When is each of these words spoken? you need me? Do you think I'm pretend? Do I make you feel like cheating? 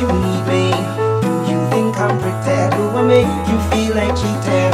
you 0.00 0.06
need 0.06 0.44
me? 0.46 0.70
Do 1.20 1.52
you 1.52 1.60
think 1.68 2.00
I'm 2.00 2.18
pretend? 2.18 2.72
Do 2.72 2.88
I 2.88 3.02
make 3.02 3.48
you 3.50 3.58
feel 3.70 3.94
like 3.96 4.16
cheating? 4.16 4.69